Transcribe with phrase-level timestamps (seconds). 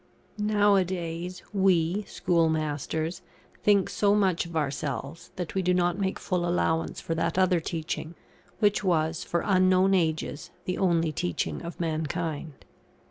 [0.39, 3.21] Nowadays, we, schoolmasters,
[3.61, 7.59] think so much of ourselves, that we do not make full allowance for that other
[7.59, 8.15] teaching,
[8.57, 12.65] which was, for unknown ages, the only teaching of mankind.